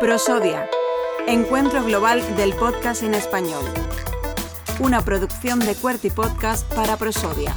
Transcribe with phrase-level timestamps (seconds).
[0.00, 0.68] Prosodia,
[1.26, 3.64] Encuentro Global del Podcast en Español.
[4.80, 7.54] Una producción de Cuerty Podcast para Prosodia.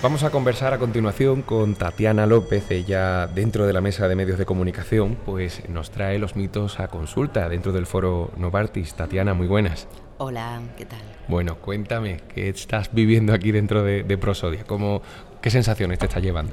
[0.00, 4.38] Vamos a conversar a continuación con Tatiana López, ella dentro de la mesa de medios
[4.38, 8.94] de comunicación, pues nos trae los mitos a consulta dentro del foro Novartis.
[8.94, 9.88] Tatiana, muy buenas.
[10.18, 11.00] Hola, ¿qué tal?
[11.26, 14.62] Bueno, cuéntame, ¿qué estás viviendo aquí dentro de, de Prosodia?
[14.62, 15.02] ¿Cómo,
[15.42, 16.52] ¿Qué sensaciones te está llevando?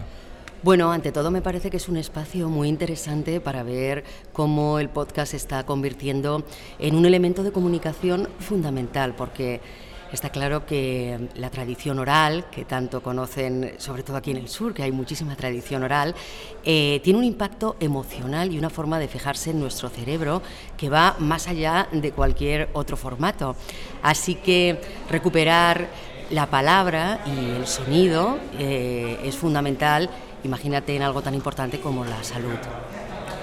[0.63, 4.03] Bueno, ante todo me parece que es un espacio muy interesante para ver
[4.33, 6.43] cómo el podcast se está convirtiendo
[6.79, 9.61] en un elemento de comunicación fundamental, porque
[10.11, 14.73] está claro que la tradición oral, que tanto conocen, sobre todo aquí en el sur,
[14.73, 16.15] que hay muchísima tradición oral,
[16.63, 20.41] eh, tiene un impacto emocional y una forma de fijarse en nuestro cerebro
[20.77, 23.55] que va más allá de cualquier otro formato.
[24.01, 25.87] Así que recuperar
[26.29, 30.09] la palabra y el sonido eh, es fundamental
[30.45, 32.57] imagínate en algo tan importante como la salud.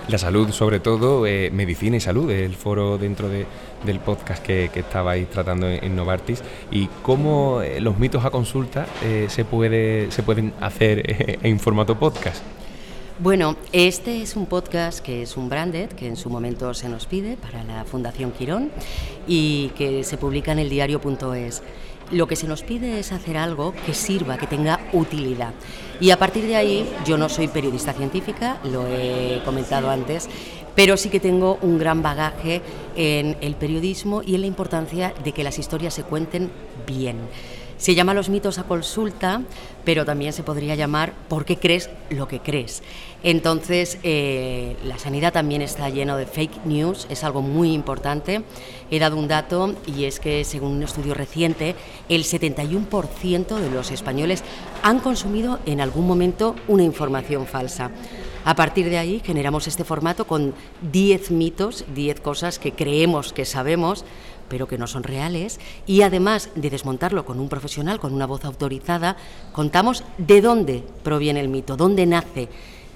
[0.08, 5.30] La salud, sobre todo, eh, medicina y salud, el foro dentro del podcast que, estabais
[5.30, 10.52] tratando en, Novartis, y cómo eh, los mitos a consulta eh, se, puede, se pueden
[10.60, 12.42] hacer en formato podcast.
[13.18, 17.06] Bueno, este es un podcast que es un branded que en su momento se nos
[17.06, 18.70] pide para la Fundación Quirón
[19.28, 21.62] y que se publica en el diario.es.
[22.10, 25.54] Lo que se nos pide es hacer algo que sirva, que tenga utilidad.
[26.00, 30.28] Y a partir de ahí, yo no soy periodista científica, lo he comentado antes,
[30.74, 32.62] pero sí que tengo un gran bagaje
[32.96, 36.50] en el periodismo y en la importancia de que las historias se cuenten
[36.86, 37.16] bien.
[37.82, 39.42] Se llama los mitos a consulta,
[39.84, 42.80] pero también se podría llamar ¿por qué crees lo que crees?
[43.24, 48.44] Entonces, eh, la sanidad también está lleno de fake news, es algo muy importante.
[48.88, 51.74] He dado un dato y es que, según un estudio reciente,
[52.08, 54.44] el 71% de los españoles
[54.84, 57.90] han consumido en algún momento una información falsa.
[58.44, 60.52] A partir de ahí generamos este formato con
[60.90, 64.04] 10 mitos, 10 cosas que creemos que sabemos,
[64.48, 68.44] pero que no son reales, y además de desmontarlo con un profesional, con una voz
[68.44, 69.16] autorizada,
[69.52, 72.48] contamos de dónde proviene el mito, dónde nace.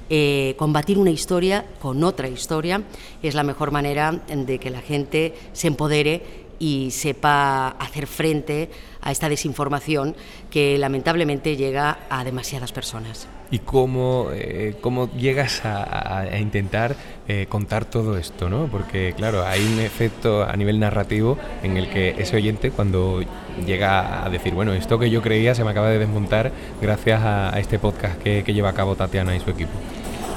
[0.08, 2.82] Eh, combatir una historia con otra historia
[3.22, 9.12] es la mejor manera de que la gente se empodere y sepa hacer frente a
[9.12, 10.16] esta desinformación
[10.50, 13.28] que lamentablemente llega a demasiadas personas.
[13.50, 16.96] ¿Y cómo, eh, cómo llegas a, intentar
[17.28, 18.50] eh, contar todo esto?
[18.50, 18.66] ¿no?
[18.66, 23.22] Porque claro, hay un efecto a nivel narrativo en el que ese oyente cuando
[23.64, 26.50] llega a decir, bueno, esto que yo creía se me acaba de desmontar
[26.82, 29.72] gracias a, este podcast que, que lleva a cabo Tatiana y su equipo.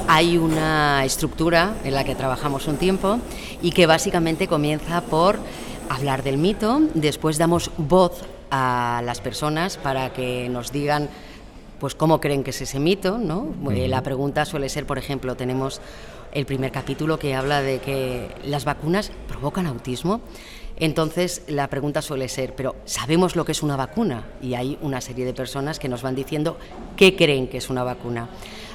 [0.07, 3.19] Hay una estructura en la que trabajamos un tiempo
[3.61, 5.39] y que básicamente comienza por
[5.89, 11.09] hablar del mito, después damos voz a las personas para que nos digan
[11.79, 13.53] pues cómo creen que es ese mito, ¿no?
[13.71, 15.81] Eh, la pregunta suele ser, por ejemplo, tenemos
[16.33, 20.21] el primer capítulo que habla de que las vacunas provocan autismo.
[20.77, 24.25] Entonces la pregunta suele ser, pero ¿sabemos lo que es una vacuna?
[24.41, 26.57] Y hay una serie de personas que nos van diciendo
[26.95, 28.29] qué creen que es una vacuna.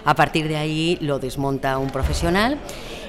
[0.05, 2.59] A partir de ahí lo desmonta un profesional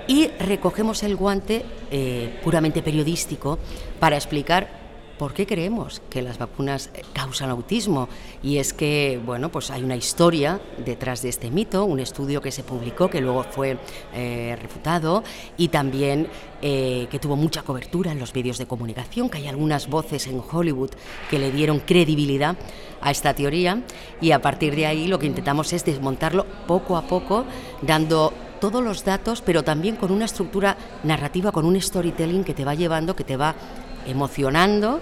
[0.08, 3.60] y recogemos el guante eh, puramente periodístico
[4.00, 4.86] para explicar
[5.18, 8.10] ¿Por qué creemos que las vacunas eh, causan autismo?
[8.44, 12.52] Y es que, bueno, pues hay una historia detrás de este mito, un estudio que
[12.52, 13.78] se publicó, que luego fue
[14.14, 15.24] eh, refutado,
[15.56, 16.28] y también
[16.62, 20.90] que tuvo mucha cobertura en los medios de comunicación, que hay algunas voces en Hollywood
[21.30, 22.58] que le dieron credibilidad
[23.02, 23.84] a esta teoría,
[24.20, 27.46] y a partir de ahí lo que intentamos es desmontarlo poco a poco,
[27.84, 32.66] dando todos los datos, pero también con una estructura narrativa, con un storytelling que te
[32.66, 33.56] va llevando, que te va
[34.06, 35.00] emocionando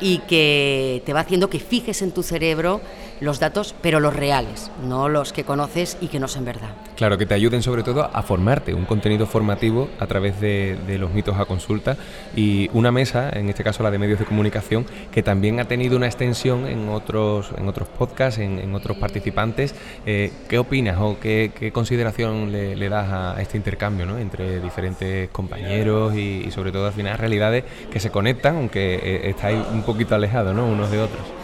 [0.00, 2.80] y que te va haciendo que fijes en tu cerebro
[3.20, 6.70] los datos, pero los reales, no los que conoces y que no son verdad.
[6.96, 11.12] Claro, que te ayuden sobre todo a formarte, un contenido formativo a través de, los
[11.12, 11.96] mitos a consulta
[12.34, 15.96] y una mesa, en este caso la de medios de comunicación, que también ha tenido
[15.96, 19.74] una extensión en otros, en otros podcasts, en, otros participantes.
[20.06, 24.18] Eh, ¿Qué opinas o qué, consideración le, das a este intercambio ¿no?
[24.18, 29.58] entre diferentes compañeros y, sobre todo al final realidades que se conectan, aunque eh, estáis
[29.72, 30.66] un poquito alejados ¿no?
[30.66, 31.37] unos de otros?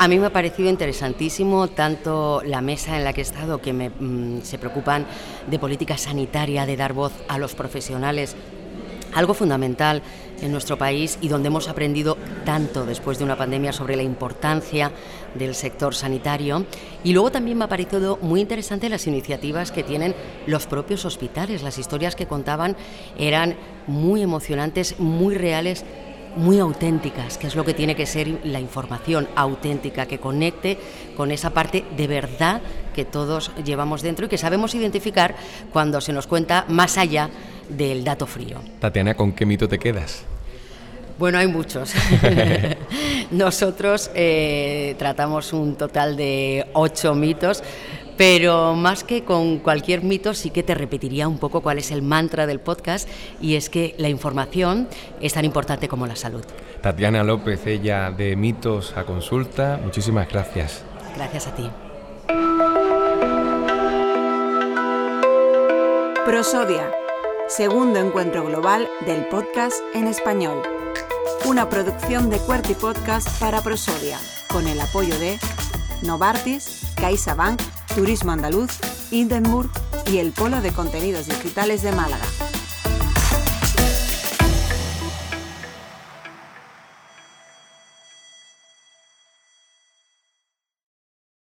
[0.00, 3.72] A mí me ha parecido interesantísimo tanto la mesa en la que he estado, que
[3.72, 5.04] mm, se preocupan
[5.50, 8.36] de política sanitaria, de dar voz a los profesionales,
[9.12, 10.00] algo fundamental
[10.40, 14.92] en nuestro país y donde hemos aprendido tanto después de una pandemia sobre la importancia
[15.34, 16.64] del sector sanitario.
[17.02, 20.14] Y luego también me ha parecido muy interesante las iniciativas que tienen
[20.46, 21.64] los propios hospitales.
[21.64, 22.76] Las historias que contaban
[23.18, 23.56] eran
[23.88, 25.84] muy emocionantes, muy reales
[26.38, 30.78] muy auténticas, que es lo que tiene que ser la información auténtica, que conecte
[31.16, 32.62] con esa parte de verdad
[32.94, 35.34] que todos llevamos dentro y que sabemos identificar
[35.72, 37.28] cuando se nos cuenta más allá
[37.68, 38.60] del dato frío.
[38.80, 40.24] Tatiana, ¿con qué mito te quedas?
[41.18, 41.92] Bueno, hay muchos.
[43.32, 47.64] Nosotros eh, tratamos un total de ocho mitos,
[48.18, 52.02] pero más que con cualquier mito sí que te repetiría un poco cuál es el
[52.02, 53.08] mantra del podcast
[53.40, 54.88] y es que la información
[55.22, 56.44] es tan importante como la salud.
[56.82, 60.82] Tatiana López, ella de Mitos a Consulta, muchísimas gracias.
[61.16, 61.70] Gracias a ti.
[66.26, 66.92] Prosodia,
[67.48, 70.60] segundo encuentro global del podcast en español
[71.46, 74.18] una producción de Cuerti Podcast para Prosodia,
[74.48, 75.38] con el apoyo de
[76.02, 77.60] Novartis, CaixaBank,
[77.98, 78.78] Turismo Andaluz,
[79.10, 79.70] Hindenburg
[80.06, 82.24] y el Polo de Contenidos Digitales de Málaga.